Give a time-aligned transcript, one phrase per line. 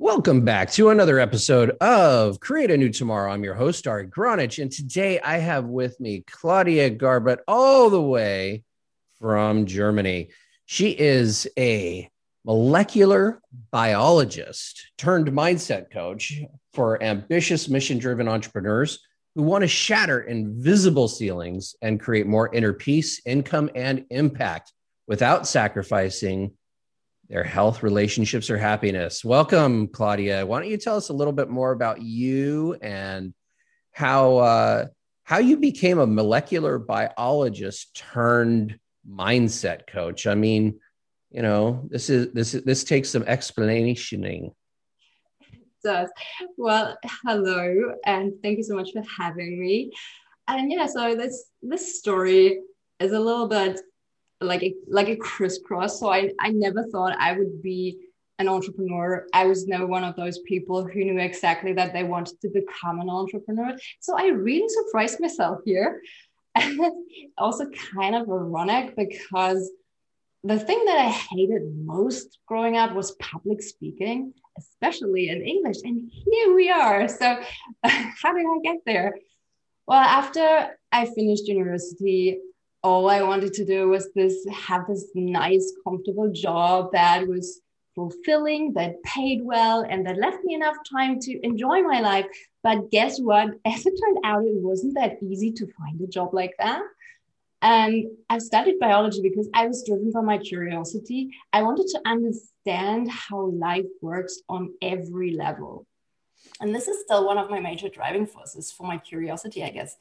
[0.00, 3.30] Welcome back to another episode of Create a New Tomorrow.
[3.30, 8.02] I'm your host, Ari Gronich, and today I have with me Claudia Garbutt, all the
[8.02, 8.64] way
[9.20, 10.30] from Germany.
[10.66, 12.10] She is a
[12.44, 13.40] molecular
[13.70, 16.42] biologist turned mindset coach
[16.72, 18.98] for ambitious, mission driven entrepreneurs
[19.36, 24.72] who want to shatter invisible ceilings and create more inner peace, income, and impact
[25.06, 26.50] without sacrificing
[27.28, 29.24] their health, relationships, or happiness.
[29.24, 30.44] Welcome, Claudia.
[30.44, 33.32] Why don't you tell us a little bit more about you and
[33.92, 34.86] how uh,
[35.24, 40.26] how you became a molecular biologist turned mindset coach?
[40.26, 40.80] I mean,
[41.30, 44.52] you know, this is this this takes some explanationing.
[45.82, 46.10] does.
[46.56, 49.92] Well, hello, and thank you so much for having me.
[50.46, 52.60] And yeah, so this this story
[53.00, 53.80] is a little bit
[54.40, 56.00] like a like a crisscross.
[56.00, 57.98] So I I never thought I would be
[58.38, 59.26] an entrepreneur.
[59.32, 63.00] I was no one of those people who knew exactly that they wanted to become
[63.00, 63.76] an entrepreneur.
[64.00, 66.02] So I really surprised myself here.
[66.54, 66.80] And
[67.38, 69.70] also kind of ironic because
[70.44, 75.78] the thing that I hated most growing up was public speaking, especially in English.
[75.84, 77.08] And here we are.
[77.08, 77.40] So,
[77.84, 79.14] how did I get there?
[79.86, 82.38] Well, after I finished university,
[82.84, 87.62] all I wanted to do was this have this nice, comfortable job that was
[87.94, 92.26] fulfilling, that paid well, and that left me enough time to enjoy my life.
[92.62, 93.54] But guess what?
[93.64, 96.82] As it turned out, it wasn't that easy to find a job like that.
[97.62, 101.30] And I studied biology because I was driven by my curiosity.
[101.54, 105.86] I wanted to understand how life works on every level.
[106.60, 109.96] And this is still one of my major driving forces for my curiosity, I guess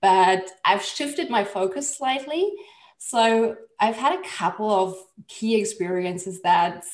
[0.00, 2.52] but I've shifted my focus slightly.
[2.98, 4.96] So I've had a couple of
[5.28, 6.84] key experiences that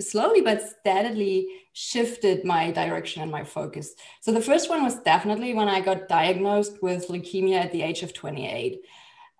[0.00, 3.94] slowly but steadily shifted my direction and my focus.
[4.20, 8.02] So the first one was definitely when I got diagnosed with leukemia at the age
[8.02, 8.80] of 28.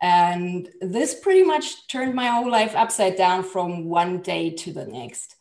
[0.00, 4.86] And this pretty much turned my whole life upside down from one day to the
[4.86, 5.36] next.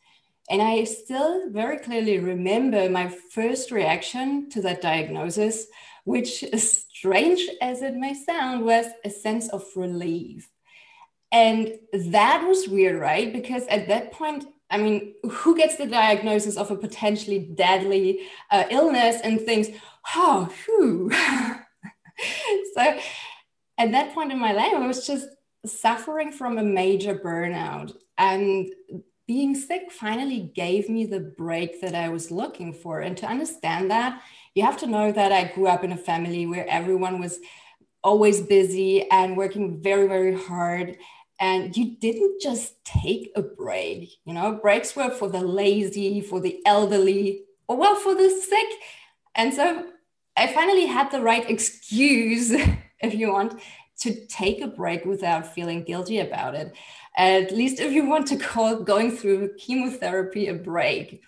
[0.49, 5.67] And I still very clearly remember my first reaction to that diagnosis
[6.03, 10.49] which, strange as it may sound, was a sense of relief.
[11.31, 13.31] And that was weird, right?
[13.31, 18.65] Because at that point, I mean, who gets the diagnosis of a potentially deadly uh,
[18.69, 19.69] illness and thinks,
[20.15, 21.11] oh, whew.
[22.73, 22.99] so
[23.77, 25.27] at that point in my life, I was just
[25.65, 27.93] suffering from a major burnout.
[28.17, 28.69] And
[29.27, 32.99] being sick finally gave me the break that I was looking for.
[32.99, 34.21] And to understand that,
[34.53, 37.39] you have to know that I grew up in a family where everyone was
[38.03, 40.97] always busy and working very, very hard.
[41.39, 44.09] And you didn't just take a break.
[44.25, 48.67] You know, breaks were for the lazy, for the elderly, or well, for the sick.
[49.35, 49.85] And so
[50.37, 52.51] I finally had the right excuse,
[52.99, 53.61] if you want,
[54.01, 56.73] to take a break without feeling guilty about it.
[57.17, 61.21] At least if you want to call going through chemotherapy a break.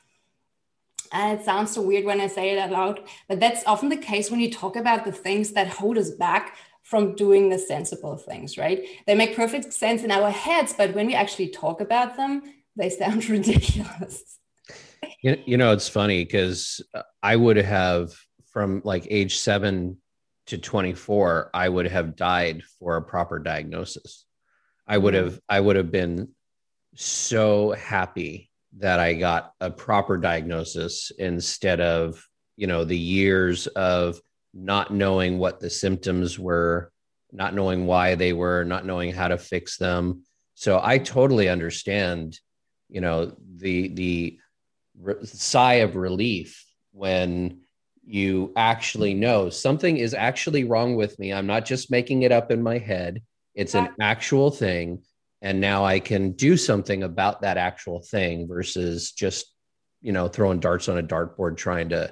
[1.13, 3.97] And it sounds so weird when I say it out loud, but that's often the
[3.97, 8.18] case when you talk about the things that hold us back from doing the sensible
[8.18, 8.84] things, right?
[9.06, 12.41] They make perfect sense in our heads, but when we actually talk about them,
[12.75, 14.40] they sound ridiculous.
[15.22, 16.81] You, know, it's funny because
[17.22, 18.13] I would have
[18.52, 19.97] from like age seven
[20.47, 24.25] to 24, I would have died for a proper diagnosis.
[24.85, 25.25] I would mm-hmm.
[25.25, 26.29] have, I would have been
[26.96, 34.19] so happy that I got a proper diagnosis instead of, you know, the years of
[34.53, 36.91] not knowing what the symptoms were,
[37.31, 40.23] not knowing why they were, not knowing how to fix them.
[40.56, 42.39] So I totally understand,
[42.89, 44.39] you know, the the
[45.00, 47.61] re- sigh of relief when
[48.05, 51.34] you actually know something is actually wrong with me.
[51.34, 53.22] I'm not just making it up in my head.
[53.55, 55.03] It's an actual thing
[55.43, 59.53] and now i can do something about that actual thing versus just
[60.01, 62.11] you know throwing darts on a dartboard trying to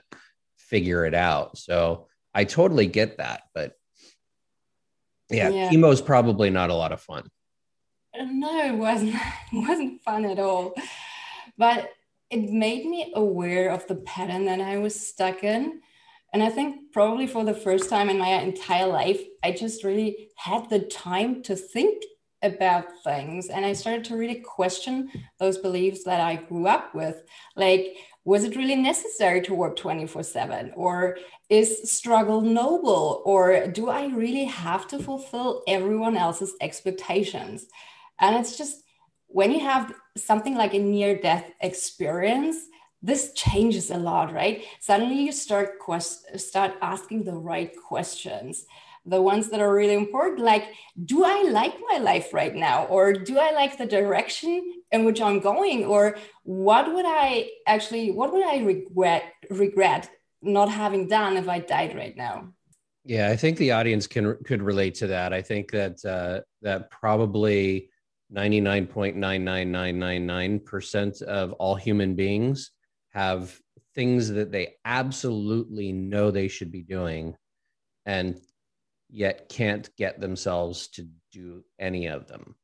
[0.57, 1.57] figure it out.
[1.57, 3.73] So i totally get that but
[5.29, 5.69] yeah, yeah.
[5.69, 7.29] chemo is probably not a lot of fun.
[8.17, 9.15] Uh, no it wasn't
[9.53, 10.73] it wasn't fun at all.
[11.57, 11.89] But
[12.29, 15.81] it made me aware of the pattern that i was stuck in.
[16.33, 20.29] And i think probably for the first time in my entire life i just really
[20.37, 22.03] had the time to think
[22.43, 25.09] about things and i started to really question
[25.39, 27.23] those beliefs that i grew up with.
[27.55, 31.17] Like was it really necessary to work 24 7 or
[31.49, 33.23] is struggle noble?
[33.25, 37.65] Or do i really have to fulfill everyone else's expectations?
[38.19, 38.83] And it's just
[39.27, 42.57] when you have something like a near death experience
[43.01, 44.63] this changes a lot, right?
[44.79, 48.65] Suddenly you start quest- start asking the right questions,
[49.05, 50.67] the ones that are really important, like,
[51.03, 55.21] do I like my life right now, or do I like the direction in which
[55.21, 60.09] I'm going, or what would I actually, what would I regret regret
[60.41, 62.53] not having done if I died right now?
[63.03, 65.33] Yeah, I think the audience can could relate to that.
[65.33, 67.89] I think that uh, that probably
[68.33, 72.71] 99.99999% of all human beings
[73.09, 73.59] have
[73.93, 77.35] things that they absolutely know they should be doing
[78.05, 78.39] and
[79.11, 82.55] yet can't get themselves to do any of them.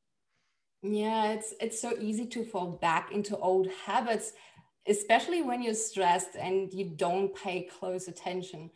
[0.81, 4.31] Yeah it's it's so easy to fall back into old habits
[4.87, 8.69] especially when you're stressed and you don't pay close attention.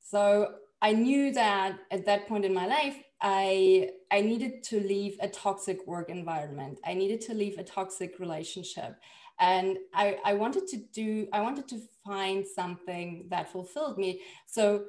[0.00, 5.16] So i knew that at that point in my life i i needed to leave
[5.20, 6.78] a toxic work environment.
[6.84, 8.96] I needed to leave a toxic relationship.
[9.40, 14.20] And I, I wanted to do i wanted to find something that fulfilled me.
[14.46, 14.84] So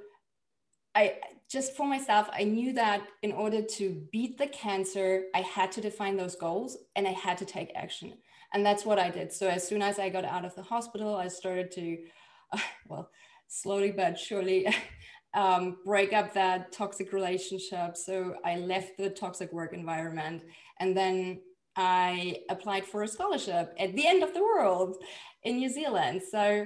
[0.96, 1.16] i
[1.50, 5.82] just for myself i knew that in order to beat the cancer i had to
[5.82, 8.14] define those goals and i had to take action.
[8.54, 9.32] And that's what i did.
[9.32, 11.98] So as soon as i got out of the hospital i started to
[12.54, 13.10] uh, well
[13.48, 14.68] slowly but surely
[15.36, 17.96] um, break up that toxic relationship.
[17.96, 20.44] So i left the toxic work environment
[20.80, 21.42] and then
[21.76, 24.98] I applied for a scholarship at the end of the world
[25.44, 26.22] in New Zealand.
[26.30, 26.66] So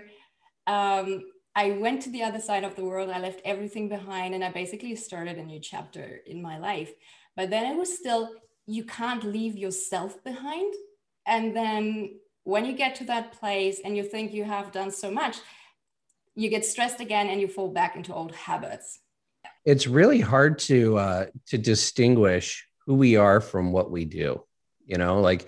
[0.66, 1.24] um,
[1.56, 3.10] I went to the other side of the world.
[3.10, 6.92] I left everything behind and I basically started a new chapter in my life.
[7.36, 8.30] But then it was still,
[8.66, 10.74] you can't leave yourself behind.
[11.28, 15.12] And then when you get to that place and you think you have done so
[15.12, 15.38] much,
[16.36, 19.00] you get stressed again and you fall back into old habits.
[19.66, 24.44] It's really hard to uh, to distinguish who we are from what we do
[24.86, 25.48] you know like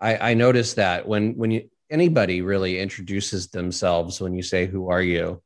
[0.00, 4.90] i i noticed that when when you anybody really introduces themselves when you say who
[4.90, 5.42] are you?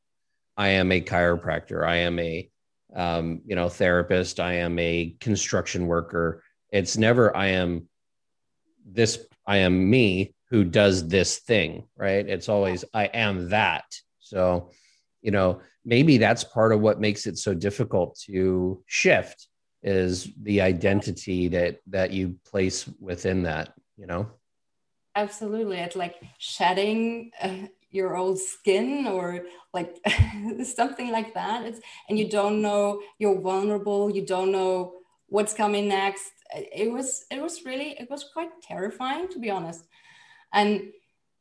[0.57, 1.85] I am a chiropractor.
[1.85, 2.49] I am a
[2.95, 4.39] um, you know therapist.
[4.39, 6.43] I am a construction worker.
[6.69, 7.87] It's never i am
[8.85, 12.27] this i am me who does this thing right?
[12.27, 13.85] It's always i am that.
[14.19, 14.71] So
[15.21, 19.47] you know maybe that's part of what makes it so difficult to shift
[19.83, 24.29] is the identity that that you place within that you know
[25.15, 29.41] absolutely it's like shedding uh, your old skin or
[29.73, 29.97] like
[30.63, 31.65] something like that.
[31.65, 31.79] It's
[32.09, 34.93] and you don't know you're vulnerable you don't know
[35.27, 36.31] what's coming next.
[36.53, 39.83] It was it was really it was quite terrifying to be honest.
[40.53, 40.91] And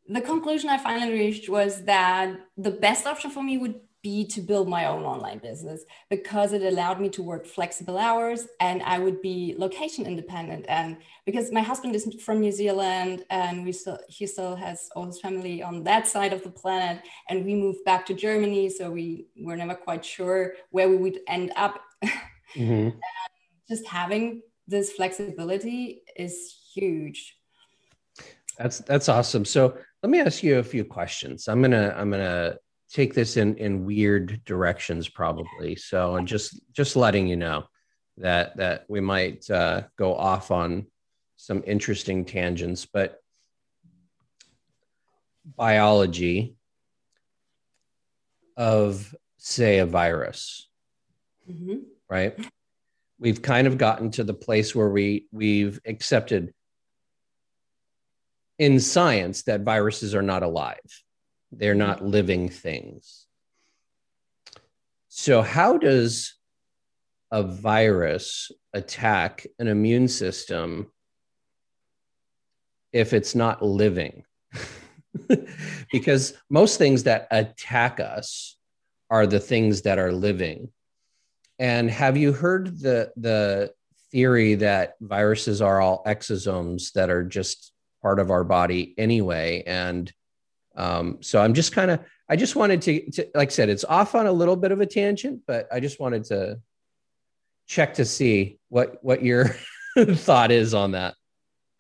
[0.08, 4.40] the conclusion i finally reached was that the best option for me would be to
[4.40, 8.98] build my own online business because it allowed me to work flexible hours and I
[8.98, 10.64] would be location independent.
[10.68, 15.06] And because my husband is from New Zealand and we still he still has all
[15.06, 18.90] his family on that side of the planet, and we moved back to Germany, so
[18.90, 21.80] we were never quite sure where we would end up.
[22.56, 22.98] Mm-hmm.
[23.68, 27.36] just having this flexibility is huge.
[28.58, 29.44] That's that's awesome.
[29.44, 31.48] So let me ask you a few questions.
[31.48, 32.56] I'm gonna I'm gonna
[32.92, 35.76] take this in in weird directions probably.
[35.76, 37.64] So and just just letting you know
[38.18, 40.86] that that we might uh, go off on
[41.36, 43.16] some interesting tangents but
[45.56, 46.54] biology
[48.58, 50.68] of say a virus
[51.50, 51.78] mm-hmm.
[52.08, 52.38] right?
[53.18, 56.52] We've kind of gotten to the place where we we've accepted
[58.58, 60.78] in science that viruses are not alive
[61.52, 63.26] they're not living things.
[65.08, 66.34] So, how does
[67.30, 70.90] a virus attack an immune system
[72.92, 74.24] if it's not living?
[75.92, 78.56] because most things that attack us
[79.10, 80.70] are the things that are living.
[81.58, 83.72] And have you heard the the
[84.12, 90.12] theory that viruses are all exosomes that are just part of our body anyway and
[90.76, 93.84] um, so I'm just kind of, I just wanted to, to, like I said, it's
[93.84, 96.60] off on a little bit of a tangent, but I just wanted to
[97.70, 99.56] check to see what what your
[99.98, 101.14] thought is on that.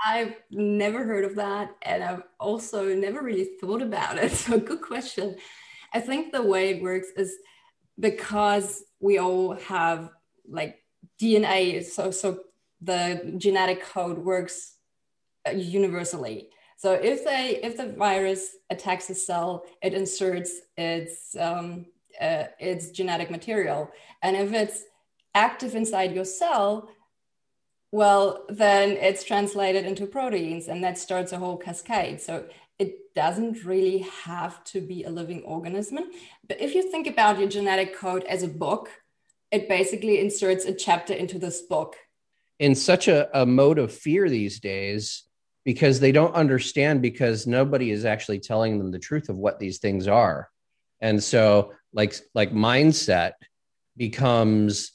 [0.04, 4.32] I've never heard of that, and I've also never really thought about it.
[4.40, 5.36] So, good question.
[5.92, 7.34] I think the way it works is
[7.98, 10.10] because we all have
[10.48, 10.82] like
[11.20, 12.40] DNA, so so
[12.80, 14.76] the genetic code works
[15.46, 16.50] uh, universally.
[16.80, 21.84] So if they if the virus attacks a cell, it inserts its um,
[22.18, 23.90] uh, its genetic material,
[24.22, 24.84] and if it's
[25.34, 26.88] active inside your cell,
[27.92, 32.18] well, then it's translated into proteins, and that starts a whole cascade.
[32.18, 32.46] So
[32.78, 35.98] it doesn't really have to be a living organism.
[36.48, 38.88] But if you think about your genetic code as a book,
[39.50, 41.96] it basically inserts a chapter into this book.
[42.58, 45.24] In such a, a mode of fear these days,
[45.64, 49.78] because they don't understand, because nobody is actually telling them the truth of what these
[49.78, 50.48] things are.
[51.00, 53.32] And so, like, like mindset
[53.96, 54.92] becomes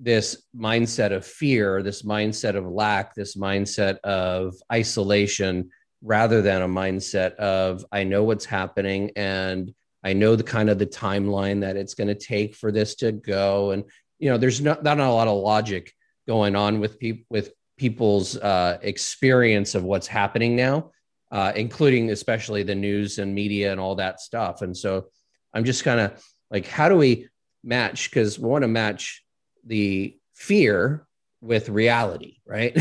[0.00, 5.70] this mindset of fear, this mindset of lack, this mindset of isolation,
[6.02, 9.72] rather than a mindset of I know what's happening and
[10.04, 13.10] I know the kind of the timeline that it's going to take for this to
[13.10, 13.70] go.
[13.70, 13.84] And
[14.18, 15.92] you know, there's not, not a lot of logic
[16.28, 20.90] going on with people with people's uh, experience of what's happening now,
[21.30, 24.62] uh, including especially the news and media and all that stuff.
[24.62, 25.06] And so
[25.52, 27.28] I'm just kind of like, how do we
[27.62, 28.10] match?
[28.10, 29.24] Because we want to match
[29.64, 31.06] the fear
[31.40, 32.76] with reality, right?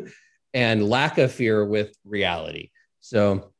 [0.54, 2.70] and lack of fear with reality.
[3.00, 3.52] So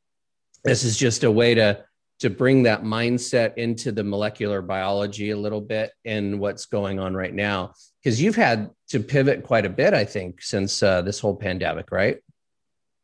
[0.64, 1.84] this is just a way to
[2.20, 7.14] to bring that mindset into the molecular biology a little bit in what's going on
[7.14, 7.72] right now.
[8.02, 11.90] Because you've had to pivot quite a bit i think since uh, this whole pandemic
[11.90, 12.18] right?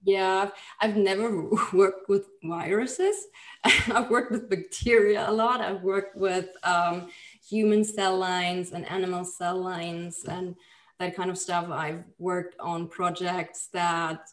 [0.04, 0.50] Yeah.
[0.80, 3.16] I've never worked with viruses.
[3.64, 5.60] I've worked with bacteria a lot.
[5.60, 7.08] I've worked with um,
[7.48, 10.54] human cell lines and animal cell lines and
[10.98, 11.70] that kind of stuff.
[11.70, 14.28] I've worked on projects that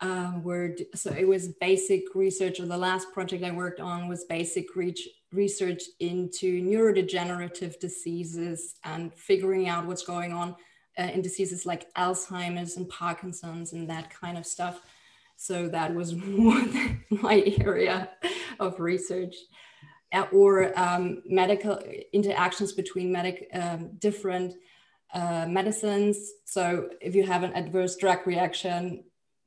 [0.00, 2.60] um, were so it was basic research.
[2.60, 9.12] Or the last project I worked on was basic reach, research into neurodegenerative diseases and
[9.14, 10.56] figuring out what's going on
[10.98, 14.80] uh, in diseases like Alzheimer's and Parkinson's and that kind of stuff.
[15.36, 16.62] So that was more
[17.10, 18.10] my area
[18.58, 19.36] of research.
[20.12, 21.80] Uh, or um, medical
[22.12, 24.54] interactions between medic um, different
[25.14, 26.32] uh, medicines.
[26.44, 29.04] So if you have an adverse drug reaction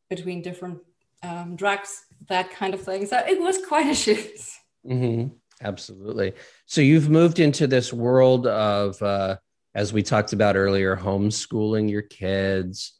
[0.09, 0.79] between different
[1.21, 3.05] um, drugs, that kind of thing.
[3.05, 4.49] So it was quite a shift.
[4.85, 5.35] Mm-hmm.
[5.61, 6.33] Absolutely.
[6.65, 9.37] So you've moved into this world of, uh,
[9.75, 12.93] as we talked about earlier, homeschooling your kids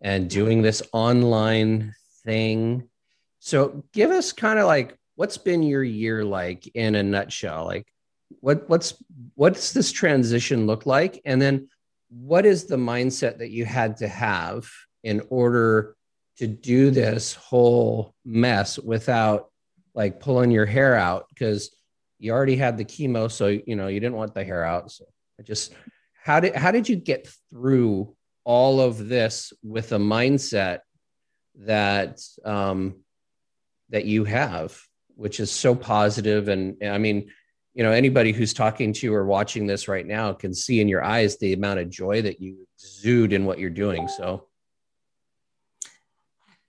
[0.00, 1.94] and doing this online
[2.24, 2.88] thing.
[3.40, 7.64] So give us kind of like what's been your year like in a nutshell?
[7.64, 7.86] Like
[8.40, 8.94] what what's
[9.34, 11.20] what's this transition look like?
[11.24, 11.68] And then
[12.08, 14.68] what is the mindset that you had to have
[15.02, 15.96] in order
[16.38, 19.50] to do this whole mess without
[19.94, 21.74] like pulling your hair out because
[22.18, 24.90] you already had the chemo so you know you didn't want the hair out.
[24.90, 25.04] So
[25.38, 25.72] I just
[26.22, 28.14] how did how did you get through
[28.44, 30.80] all of this with a mindset
[31.56, 32.96] that um
[33.90, 34.76] that you have
[35.16, 36.48] which is so positive?
[36.48, 37.30] And i mean
[37.74, 40.88] you know anybody who's talking to you or watching this right now can see in
[40.88, 44.08] your eyes the amount of joy that you exude in what you're doing.
[44.08, 44.48] So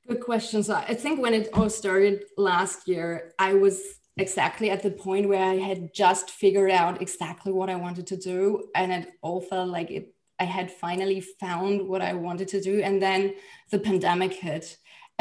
[0.08, 3.82] good questions i think when it all started last year i was
[4.18, 8.18] exactly at the point where i had just figured out exactly what i wanted to
[8.18, 12.62] do and it all felt like it i had finally found what i wanted to
[12.62, 13.34] do and then
[13.72, 14.78] the pandemic hit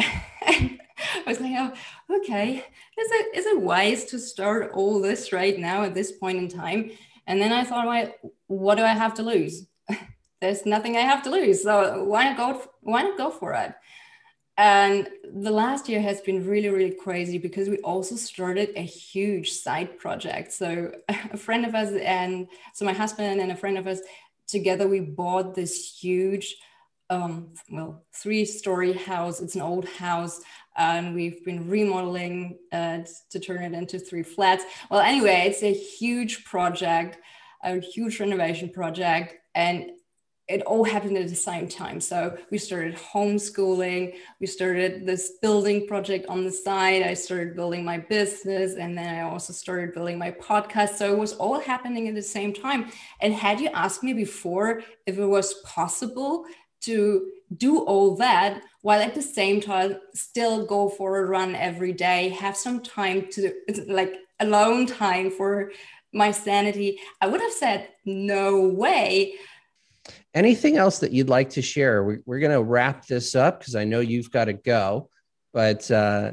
[1.27, 1.73] I was like, oh,
[2.17, 6.39] okay, is it is it wise to start all this right now at this point
[6.39, 6.91] in time?
[7.27, 8.13] And then I thought, well,
[8.47, 9.67] what do I have to lose?
[10.41, 12.63] There's nothing I have to lose, so why not go?
[12.81, 13.75] Why not go for it?
[14.57, 19.51] And the last year has been really, really crazy because we also started a huge
[19.51, 20.53] side project.
[20.53, 24.01] So a friend of us and so my husband and a friend of us
[24.47, 26.57] together we bought this huge
[27.11, 29.41] um, well, three story house.
[29.41, 30.41] It's an old house,
[30.77, 34.65] and we've been remodeling uh, to turn it into three flats.
[34.91, 37.19] Well, anyway, it's a huge project,
[37.63, 39.91] a huge renovation project, and
[40.47, 42.01] it all happened at the same time.
[42.01, 47.03] So we started homeschooling, we started this building project on the side.
[47.03, 50.97] I started building my business, and then I also started building my podcast.
[50.97, 52.91] So it was all happening at the same time.
[53.23, 56.45] And had you asked me before if it was possible
[56.83, 61.93] to do all that while at the same time still go for a run every
[61.93, 63.53] day have some time to
[63.87, 65.71] like alone time for
[66.13, 69.35] my sanity i would have said no way
[70.35, 73.75] anything else that you'd like to share we, are going to wrap this up because
[73.75, 75.09] i know you've got to go
[75.53, 76.33] but uh,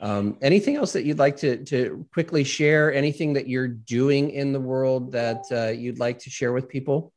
[0.00, 4.52] um, anything else that you'd like to, to quickly share anything that you're doing in
[4.52, 7.12] the world that uh, you'd like to share with people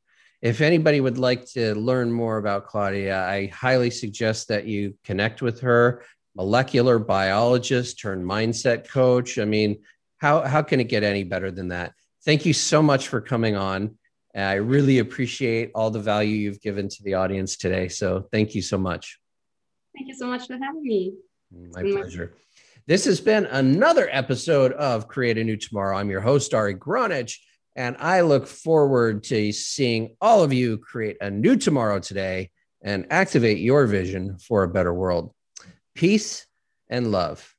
[0.47, 5.43] If anybody would like to learn more about Claudia, I highly suggest that you connect
[5.43, 6.05] with her
[6.37, 9.41] molecular biologist turned mindset coach.
[9.41, 9.83] I mean,
[10.19, 11.95] how, how can it get any better than that?
[12.25, 13.99] Thank you so much for coming on.
[14.37, 17.89] I really appreciate all the value you've given to the audience today.
[17.89, 19.19] So thank you so much.
[19.97, 21.15] Thank you so much for having me.
[21.75, 22.35] My pleasure.
[22.87, 25.97] This has been another episode of Create a New Tomorrow.
[25.97, 27.37] I'm your host, Ari Gronich,
[27.77, 32.51] and I look forward to seeing all of you create a new tomorrow today
[32.83, 35.33] and activate your vision for a better world
[35.95, 36.47] peace
[36.89, 37.56] and love.